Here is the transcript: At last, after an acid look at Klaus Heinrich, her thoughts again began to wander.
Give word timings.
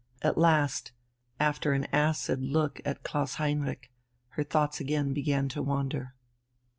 At 0.23 0.35
last, 0.35 0.93
after 1.39 1.73
an 1.73 1.83
acid 1.93 2.41
look 2.41 2.81
at 2.83 3.03
Klaus 3.03 3.35
Heinrich, 3.35 3.91
her 4.29 4.43
thoughts 4.43 4.79
again 4.79 5.13
began 5.13 5.47
to 5.49 5.61
wander. 5.61 6.15